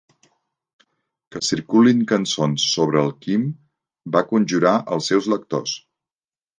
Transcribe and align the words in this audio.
"Que 1.35 1.41
circulin 1.49 2.01
cançons 2.13 2.67
sobre 2.71 3.05
el 3.05 3.15
quim", 3.27 3.47
va 4.19 4.27
conjurar 4.35 4.77
als 4.83 5.15
seus 5.15 5.33
lectors. 5.37 5.81